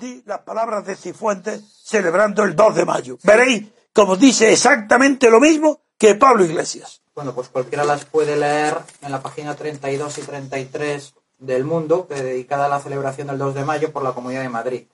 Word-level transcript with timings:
di 0.00 0.22
las 0.26 0.40
palabras 0.40 0.84
de 0.86 0.96
Cifuentes 0.96 1.62
celebrando 1.84 2.42
el 2.42 2.56
2 2.56 2.74
de 2.74 2.84
mayo. 2.84 3.18
Veréis 3.22 3.66
como 3.92 4.16
dice 4.16 4.52
exactamente 4.52 5.30
lo 5.30 5.40
mismo 5.40 5.80
que 5.98 6.14
Pablo 6.14 6.44
Iglesias. 6.44 7.02
Bueno, 7.14 7.34
pues 7.34 7.48
cualquiera 7.48 7.84
las 7.84 8.04
puede 8.04 8.36
leer 8.36 8.76
en 9.02 9.10
la 9.10 9.20
página 9.20 9.56
32 9.56 10.18
y 10.18 10.22
33 10.22 11.14
del 11.38 11.64
Mundo, 11.64 12.06
dedicada 12.08 12.66
a 12.66 12.68
la 12.68 12.80
celebración 12.80 13.26
del 13.26 13.38
2 13.38 13.54
de 13.54 13.64
mayo 13.64 13.92
por 13.92 14.02
la 14.02 14.12
Comunidad 14.12 14.42
de 14.42 14.48
Madrid. 14.48 14.86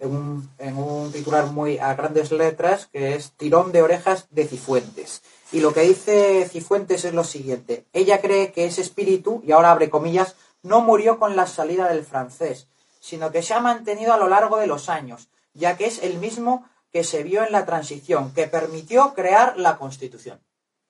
En 0.00 0.10
un, 0.10 0.50
en 0.58 0.76
un 0.76 1.12
titular 1.12 1.46
muy 1.46 1.78
a 1.78 1.94
grandes 1.94 2.32
letras, 2.32 2.88
que 2.92 3.14
es 3.14 3.32
Tirón 3.36 3.70
de 3.70 3.82
orejas 3.82 4.26
de 4.30 4.48
Cifuentes. 4.48 5.22
Y 5.52 5.60
lo 5.60 5.72
que 5.72 5.82
dice 5.82 6.48
Cifuentes 6.50 7.04
es 7.04 7.14
lo 7.14 7.22
siguiente. 7.22 7.86
Ella 7.92 8.20
cree 8.20 8.52
que 8.52 8.64
ese 8.64 8.80
espíritu, 8.80 9.40
y 9.46 9.52
ahora 9.52 9.70
abre 9.70 9.90
comillas, 9.90 10.34
no 10.62 10.80
murió 10.80 11.20
con 11.20 11.36
la 11.36 11.46
salida 11.46 11.88
del 11.88 12.04
francés, 12.04 12.66
sino 13.02 13.32
que 13.32 13.42
se 13.42 13.52
ha 13.52 13.60
mantenido 13.60 14.12
a 14.12 14.16
lo 14.16 14.28
largo 14.28 14.58
de 14.58 14.68
los 14.68 14.88
años, 14.88 15.28
ya 15.54 15.76
que 15.76 15.86
es 15.86 16.04
el 16.04 16.18
mismo 16.18 16.70
que 16.92 17.02
se 17.02 17.24
vio 17.24 17.42
en 17.44 17.50
la 17.50 17.66
transición, 17.66 18.32
que 18.32 18.46
permitió 18.46 19.12
crear 19.12 19.58
la 19.58 19.76
Constitución. 19.76 20.40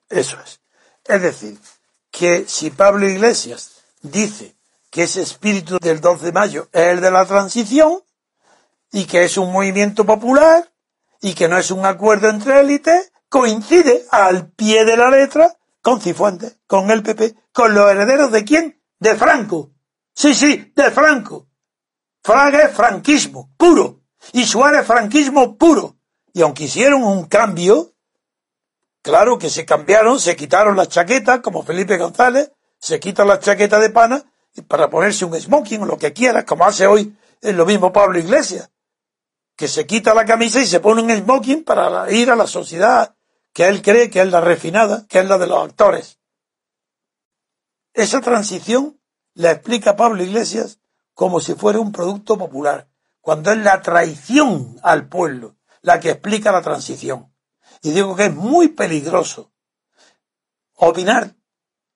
Eso 0.09 0.37
es. 0.39 0.61
Es 1.05 1.21
decir, 1.23 1.59
que 2.11 2.45
si 2.47 2.69
Pablo 2.69 3.09
Iglesias 3.09 3.81
dice 4.03 4.55
que 4.91 5.03
ese 5.03 5.23
espíritu 5.23 5.79
del 5.79 6.01
12 6.01 6.25
de 6.25 6.31
mayo 6.31 6.69
es 6.71 6.87
el 6.89 7.01
de 7.01 7.09
la 7.09 7.25
transición 7.25 8.03
y 8.91 9.05
que 9.05 9.23
es 9.23 9.35
un 9.37 9.51
movimiento 9.51 10.05
popular 10.05 10.71
y 11.19 11.33
que 11.33 11.47
no 11.47 11.57
es 11.57 11.71
un 11.71 11.83
acuerdo 11.83 12.29
entre 12.29 12.59
élites, 12.59 13.11
coincide 13.27 14.05
al 14.11 14.51
pie 14.51 14.85
de 14.85 14.97
la 14.97 15.09
letra 15.09 15.57
con 15.81 15.99
Cifuentes, 15.99 16.59
con 16.67 16.91
el 16.91 17.01
PP, 17.01 17.35
con 17.51 17.73
los 17.73 17.89
herederos 17.89 18.31
de 18.31 18.43
quién? 18.43 18.79
De 18.99 19.15
Franco. 19.15 19.71
Sí, 20.13 20.35
sí, 20.35 20.71
de 20.75 20.91
Franco. 20.91 21.47
Fraga 22.23 22.63
es 22.63 22.75
franquismo, 22.75 23.51
puro. 23.57 24.01
Y 24.31 24.45
Suárez 24.45 24.87
franquismo 24.87 25.57
puro. 25.57 25.97
Y 26.33 26.41
aunque 26.41 26.63
hicieron 26.63 27.03
un 27.03 27.25
cambio, 27.25 27.93
claro 29.01 29.37
que 29.37 29.49
se 29.49 29.65
cambiaron, 29.65 30.19
se 30.19 30.35
quitaron 30.35 30.77
las 30.77 30.89
chaquetas, 30.89 31.41
como 31.41 31.63
Felipe 31.63 31.97
González, 31.97 32.51
se 32.79 32.99
quita 32.99 33.25
la 33.25 33.39
chaqueta 33.39 33.79
de 33.79 33.89
pana 33.89 34.23
para 34.67 34.89
ponerse 34.89 35.25
un 35.25 35.39
smoking 35.39 35.81
o 35.81 35.85
lo 35.85 35.97
que 35.97 36.13
quiera, 36.13 36.45
como 36.45 36.65
hace 36.65 36.87
hoy 36.87 37.15
es 37.41 37.55
lo 37.55 37.65
mismo 37.65 37.91
Pablo 37.91 38.19
Iglesias, 38.19 38.71
que 39.55 39.67
se 39.67 39.85
quita 39.85 40.13
la 40.13 40.25
camisa 40.25 40.61
y 40.61 40.65
se 40.65 40.79
pone 40.79 41.01
un 41.01 41.11
smoking 41.11 41.63
para 41.63 42.09
ir 42.11 42.31
a 42.31 42.35
la 42.35 42.47
sociedad 42.47 43.15
que 43.51 43.67
él 43.67 43.81
cree 43.81 44.09
que 44.09 44.21
es 44.21 44.31
la 44.31 44.41
refinada, 44.41 45.05
que 45.07 45.19
es 45.19 45.25
la 45.27 45.37
de 45.37 45.47
los 45.47 45.63
actores. 45.63 46.19
Esa 47.93 48.21
transición 48.21 48.99
la 49.33 49.51
explica 49.51 49.95
Pablo 49.95 50.23
Iglesias 50.23 50.79
como 51.13 51.39
si 51.39 51.53
fuera 51.55 51.79
un 51.79 51.91
producto 51.91 52.37
popular, 52.37 52.87
cuando 53.21 53.51
es 53.51 53.57
la 53.57 53.81
traición 53.81 54.77
al 54.83 55.07
pueblo 55.07 55.55
la 55.83 55.99
que 55.99 56.11
explica 56.11 56.51
la 56.51 56.61
transición. 56.61 57.31
Y 57.81 57.91
digo 57.91 58.15
que 58.15 58.25
es 58.25 58.33
muy 58.33 58.69
peligroso 58.69 59.51
opinar 60.75 61.35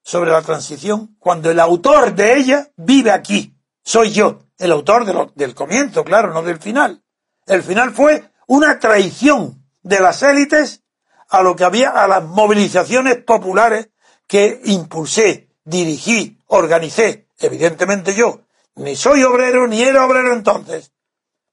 sobre 0.04 0.32
la 0.32 0.42
transición 0.42 1.16
cuando 1.18 1.50
el 1.50 1.60
autor 1.60 2.14
de 2.14 2.38
ella 2.38 2.72
vive 2.76 3.12
aquí. 3.12 3.58
Soy 3.84 4.12
yo, 4.12 4.40
el 4.58 4.72
autor 4.72 5.34
del 5.34 5.56
comienzo, 5.56 6.04
claro, 6.04 6.34
no 6.34 6.44
del 6.44 6.60
final. 6.60 7.04
El 7.46 7.64
final 7.64 7.92
fue 7.94 8.30
una 8.48 8.80
traición 8.80 9.66
de 9.82 10.00
las 10.02 10.22
élites 10.22 10.84
a 11.30 11.42
lo 11.42 11.56
que 11.56 11.64
había, 11.64 11.90
a 11.90 12.08
las 12.08 12.24
movilizaciones 12.24 13.18
populares 13.24 13.90
que 14.28 14.62
impulsé, 14.66 15.50
dirigí, 15.64 16.40
organicé, 16.48 17.30
evidentemente 17.40 18.14
yo. 18.14 18.47
Ni 18.78 18.96
soy 18.96 19.24
obrero, 19.24 19.68
ni 19.68 19.82
era 19.82 20.06
obrero 20.06 20.34
entonces. 20.34 20.94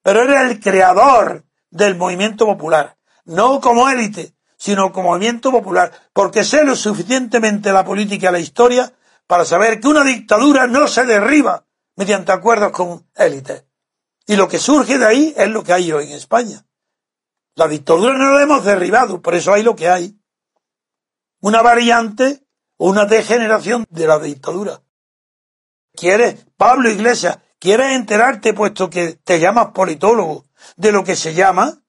Pero 0.03 0.23
era 0.23 0.43
el 0.43 0.61
creador 0.61 1.45
del 1.71 1.97
movimiento 1.97 2.45
popular. 2.45 2.97
No 3.25 3.61
como 3.61 3.89
élite, 3.89 4.35
sino 4.57 4.93
como 4.93 5.11
movimiento 5.11 5.51
popular. 5.51 5.91
Porque 6.13 6.45
sé 6.45 6.65
lo 6.65 6.77
suficientemente 6.77 7.73
la 7.73 7.85
política 7.85 8.29
y 8.29 8.33
la 8.33 8.39
historia 8.39 8.93
para 9.27 9.45
saber 9.47 9.81
que 9.81 9.89
una 9.89 10.05
dictadura 10.05 10.67
no 10.67 10.87
se 10.87 11.05
derriba 11.05 11.65
mediante 11.97 12.33
acuerdos 12.33 12.73
con 12.73 13.09
élites. 13.15 13.65
Y 14.27 14.37
lo 14.37 14.47
que 14.47 14.59
surge 14.59 14.99
de 14.99 15.07
ahí 15.07 15.35
es 15.37 15.49
lo 15.49 15.65
que 15.65 15.73
hay 15.73 15.91
hoy 15.93 16.07
en 16.07 16.17
España. 16.17 16.65
La 17.57 17.69
dictadura 17.69 18.19
no 18.19 18.33
la 18.33 18.43
hemos 18.43 18.65
derribado, 18.65 19.23
por 19.23 19.35
eso 19.35 19.53
hay 19.53 19.63
lo 19.63 19.77
que 19.77 19.89
hay. 19.89 20.19
Una 21.41 21.63
variante 21.63 22.45
o 22.77 22.91
una 22.91 23.07
degeneración 23.07 23.87
de 23.89 24.07
la 24.07 24.19
dictadura. 24.19 24.84
¿Quieres, 25.97 26.47
Pablo 26.57 26.91
Iglesias, 26.91 27.39
quieres 27.59 27.95
enterarte, 27.95 28.53
puesto 28.53 28.91
que 28.91 29.13
te 29.13 29.39
llamas 29.39 29.69
politólogo, 29.69 30.45
de 30.77 30.93
lo 30.93 31.05
que 31.05 31.15
se 31.15 31.35
llama 31.35 31.83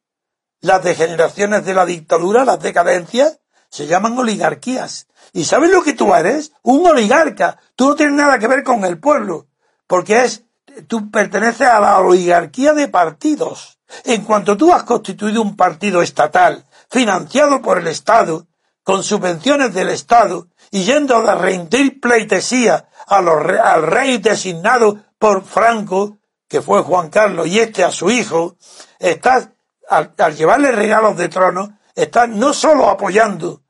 las 0.62 0.84
degeneraciones 0.84 1.66
de 1.66 1.74
la 1.74 1.86
dictadura, 1.86 2.46
las 2.46 2.60
decadencias? 2.60 3.40
Se 3.70 3.88
llaman 3.88 4.18
oligarquías. 4.18 5.08
¿Y 5.34 5.46
sabes 5.46 5.72
lo 5.72 5.84
que 5.84 5.94
tú 5.94 6.14
eres? 6.14 6.54
Un 6.62 6.88
oligarca. 6.88 7.60
Tú 7.76 7.90
no 7.90 7.96
tienes 7.96 8.16
nada 8.16 8.38
que 8.40 8.48
ver 8.48 8.64
con 8.64 8.86
el 8.86 9.00
pueblo, 9.00 9.48
porque 9.88 10.24
es, 10.24 10.44
tú 10.88 11.10
perteneces 11.10 11.68
a 11.68 11.80
la 11.80 12.00
oligarquía 12.00 12.74
de 12.74 12.88
partidos. 12.88 13.80
En 14.04 14.24
cuanto 14.24 14.56
tú 14.56 14.72
has 14.72 14.84
constituido 14.84 15.42
un 15.42 15.56
partido 15.56 16.02
estatal, 16.02 16.64
financiado 16.90 17.62
por 17.62 17.80
el 17.80 17.88
Estado, 17.88 18.48
con 18.86 19.04
subvenciones 19.04 19.74
del 19.74 19.90
Estado, 19.90 20.48
y 20.70 20.84
yendo 20.84 21.18
a 21.18 21.36
rendir 21.36 22.00
pleitesía 22.00 22.88
a 23.08 23.18
al 23.18 23.84
rey 23.84 24.20
designado 24.20 25.00
por 25.18 25.44
Franco, 25.44 26.20
que 26.48 26.62
fue 26.62 26.84
Juan 26.84 27.10
Carlos, 27.10 27.48
y 27.48 27.60
este 27.60 27.84
a 27.84 27.90
su 27.90 28.12
hijo, 28.12 28.58
estás, 29.00 29.50
al, 29.90 30.14
llevarle 30.36 30.72
regalos 30.72 31.18
de 31.18 31.30
trono, 31.30 31.80
estás 31.96 32.30
no 32.30 32.54
solo 32.54 32.88
apoyando 32.88 33.64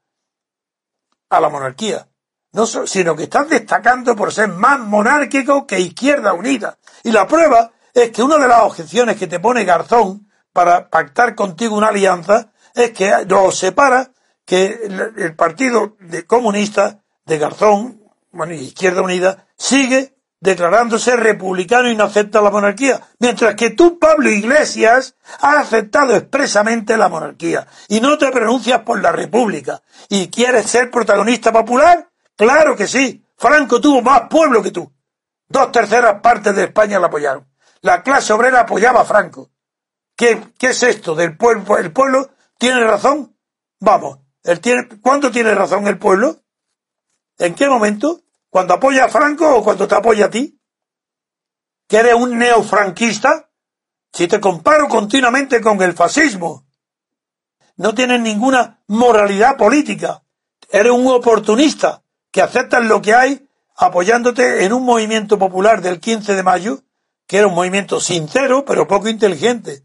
a 1.30 1.40
la 1.40 1.48
monarquía, 1.48 2.10
no 2.52 2.66
sino 2.66 3.16
que 3.16 3.24
estás 3.24 3.48
destacando 3.48 4.18
por 4.18 4.34
ser 4.34 4.50
más 4.50 4.82
monárquico 4.82 5.66
que 5.66 5.80
Izquierda 5.80 6.34
Unida. 6.34 6.78
Y 7.04 7.12
la 7.12 7.26
prueba 7.26 7.72
es 7.94 8.12
que 8.12 8.22
una 8.22 8.38
de 8.38 8.50
las 8.50 8.64
objeciones 8.64 9.16
que 9.16 9.28
te 9.28 9.40
pone 9.40 9.64
Garzón 9.64 10.30
para 10.52 10.90
pactar 10.90 11.36
contigo 11.36 11.78
una 11.78 11.88
alianza 11.88 12.52
es 12.74 12.92
que 12.92 13.26
lo 13.30 13.50
separa 13.52 14.12
que 14.46 14.88
el 15.18 15.36
partido 15.36 15.98
de 16.00 16.26
comunista 16.26 17.04
de 17.26 17.38
Garzón, 17.38 18.02
bueno, 18.32 18.54
Izquierda 18.54 19.02
Unida, 19.02 19.48
sigue 19.58 20.16
declarándose 20.40 21.16
republicano 21.16 21.90
y 21.90 21.96
no 21.96 22.04
acepta 22.04 22.42
la 22.42 22.52
monarquía, 22.52 23.02
mientras 23.20 23.56
que 23.56 23.72
tú, 23.72 23.98
Pablo 23.98 24.30
Iglesias, 24.30 25.16
has 25.42 25.58
aceptado 25.58 26.16
expresamente 26.16 26.98
la 26.98 27.10
monarquía 27.10 27.66
y 27.88 28.00
no 28.00 28.18
te 28.18 28.32
pronuncias 28.32 28.82
por 28.82 29.02
la 29.02 29.12
república. 29.12 29.82
¿Y 30.08 30.30
quieres 30.30 30.68
ser 30.68 30.92
protagonista 30.92 31.52
popular? 31.52 32.10
Claro 32.36 32.76
que 32.76 32.88
sí. 32.88 33.26
Franco 33.38 33.82
tuvo 33.82 34.02
más 34.02 34.24
pueblo 34.30 34.62
que 34.62 34.72
tú. 34.72 34.92
Dos 35.48 35.72
terceras 35.72 36.22
partes 36.22 36.56
de 36.56 36.66
España 36.66 37.00
la 37.00 37.08
apoyaron. 37.08 37.48
La 37.82 38.04
clase 38.04 38.34
obrera 38.34 38.62
apoyaba 38.62 39.02
a 39.02 39.06
Franco. 39.06 39.50
¿Qué, 40.16 40.42
qué 40.58 40.68
es 40.68 40.84
esto 40.84 41.16
del 41.16 41.36
pueblo? 41.36 41.78
¿El 41.78 41.92
pueblo 41.92 42.30
tiene 42.58 42.84
razón? 42.86 43.36
Vamos, 43.80 44.20
¿el 44.46 44.62
tiene, 44.62 44.88
¿cuándo 45.02 45.32
tiene 45.32 45.54
razón 45.54 45.88
el 45.88 45.98
pueblo? 45.98 46.42
¿En 47.38 47.54
qué 47.54 47.68
momento? 47.68 48.22
¿Cuando 48.50 48.74
apoya 48.74 49.06
a 49.06 49.10
Franco 49.10 49.58
o 49.58 49.64
cuando 49.64 49.88
te 49.88 49.96
apoya 49.96 50.28
a 50.28 50.30
ti? 50.30 50.60
¿Que 51.88 51.98
eres 51.98 52.14
un 52.16 52.38
neofranquista? 52.38 53.50
Si 54.14 54.28
te 54.28 54.40
comparo 54.40 54.88
continuamente 54.88 55.60
con 55.60 55.82
el 55.82 55.94
fascismo, 55.94 56.66
no 57.76 57.94
tienes 57.94 58.22
ninguna 58.22 58.82
moralidad 58.88 59.58
política. 59.58 60.24
Eres 60.70 60.94
un 60.94 61.08
oportunista 61.08 62.04
que 62.32 62.42
aceptas 62.42 62.86
lo 62.86 63.02
que 63.02 63.14
hay 63.14 63.50
apoyándote 63.76 64.64
en 64.64 64.72
un 64.72 64.86
movimiento 64.86 65.38
popular 65.38 65.82
del 65.82 66.00
15 66.00 66.34
de 66.34 66.44
mayo 66.44 66.86
que 67.28 67.38
era 67.38 67.48
un 67.48 67.56
movimiento 67.56 68.00
sincero, 68.00 68.66
pero 68.66 68.88
poco 68.88 69.10
inteligente. 69.10 69.84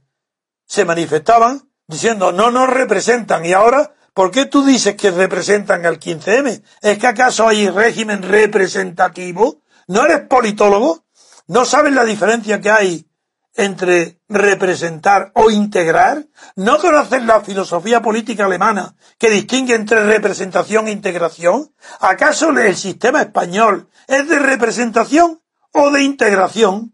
Se 0.66 0.84
manifestaban 0.84 1.70
diciendo 1.86 2.32
no 2.32 2.50
nos 2.50 2.68
representan 2.68 3.44
y 3.44 3.52
ahora, 3.52 3.94
¿por 4.20 4.30
qué 4.30 4.44
tú 4.44 4.62
dices 4.66 4.96
que 4.96 5.10
representan 5.10 5.86
al 5.86 5.98
15M? 5.98 6.62
¿Es 6.82 6.98
que 6.98 7.06
acaso 7.06 7.48
hay 7.48 7.70
régimen 7.70 8.22
representativo? 8.22 9.62
¿No 9.86 10.04
eres 10.04 10.28
politólogo? 10.28 11.06
¿No 11.46 11.64
sabes 11.64 11.94
la 11.94 12.04
diferencia 12.04 12.60
que 12.60 12.70
hay 12.70 13.06
entre 13.54 14.20
representar 14.28 15.32
o 15.34 15.48
integrar? 15.50 16.26
¿No 16.54 16.76
conoces 16.80 17.24
la 17.24 17.40
filosofía 17.40 18.02
política 18.02 18.44
alemana 18.44 18.94
que 19.16 19.30
distingue 19.30 19.74
entre 19.74 20.04
representación 20.04 20.88
e 20.88 20.92
integración? 20.92 21.72
¿Acaso 22.00 22.50
el 22.50 22.76
sistema 22.76 23.22
español 23.22 23.88
es 24.06 24.28
de 24.28 24.38
representación 24.38 25.40
o 25.72 25.90
de 25.90 26.02
integración? 26.02 26.92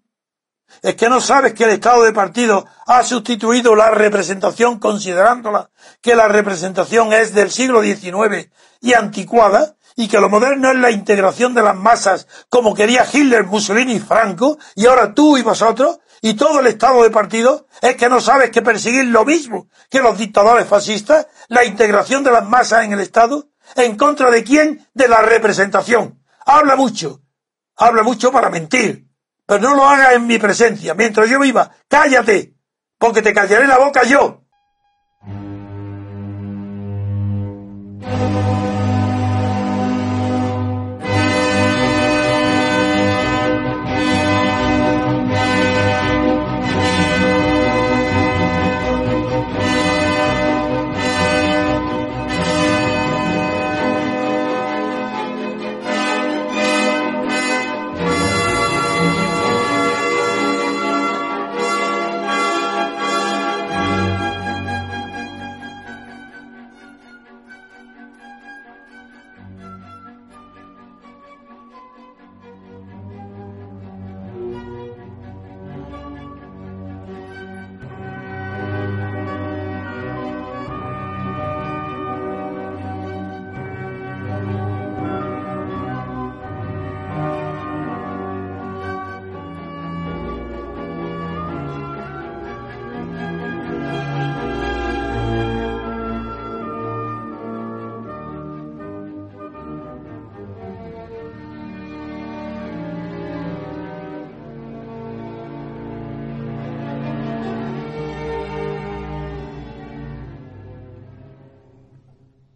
¿Es 0.83 0.95
que 0.95 1.09
no 1.09 1.21
sabes 1.21 1.55
que 1.55 1.65
el 1.65 1.71
Estado 1.71 2.03
de 2.03 2.13
partido 2.13 2.67
ha 2.87 3.03
sustituido 3.03 3.75
la 3.75 3.91
representación 3.91 4.79
considerándola 4.79 5.71
que 6.01 6.15
la 6.15 6.29
representación 6.29 7.13
es 7.13 7.35
del 7.35 7.51
siglo 7.51 7.83
XIX 7.83 8.51
y 8.81 8.93
anticuada 8.95 9.77
y 9.97 10.09
que 10.09 10.21
lo 10.21 10.29
moderno 10.29 10.71
es 10.71 10.77
la 10.77 10.91
integración 10.91 11.55
de 11.55 11.63
las 11.63 11.75
masas 11.75 12.27
como 12.51 12.75
quería 12.75 13.07
Hitler, 13.11 13.45
Mussolini 13.45 13.95
y 13.95 14.01
Franco 14.01 14.59
y 14.75 14.87
ahora 14.87 15.15
tú 15.15 15.39
y 15.39 15.43
vosotros 15.43 15.99
y 16.21 16.35
todo 16.35 16.61
el 16.61 16.67
Estado 16.67 17.03
de 17.03 17.11
partido 17.11 17.67
es 17.81 17.97
que 17.97 18.09
no 18.09 18.21
sabes 18.21 18.51
que 18.51 18.63
perseguir 18.63 19.07
lo 19.07 19.25
mismo 19.25 19.69
que 19.91 20.01
los 20.01 20.19
dictadores 20.19 20.67
fascistas, 20.67 21.27
la 21.49 21.65
integración 21.65 22.23
de 22.23 22.33
las 22.33 22.47
masas 22.47 22.85
en 22.85 22.93
el 22.93 23.01
Estado 23.01 23.49
en 23.75 23.97
contra 23.97 24.31
de 24.31 24.45
quién? 24.45 24.87
De 24.95 25.09
la 25.09 25.23
representación. 25.23 26.23
Habla 26.45 26.77
mucho. 26.77 27.23
Habla 27.77 28.03
mucho 28.03 28.31
para 28.31 28.49
mentir 28.49 29.06
pero 29.47 29.61
no 29.61 29.75
lo 29.75 29.85
hagas 29.85 30.15
en 30.15 30.27
mi 30.27 30.39
presencia. 30.39 30.95
Mientras 30.95 31.31
yo 31.31 31.39
viva, 31.39 31.71
cállate, 31.89 32.55
porque 32.99 33.23
te 33.23 33.33
callaré 33.33 33.67
la 33.67 33.79
boca 33.79 34.03
yo. 34.05 34.43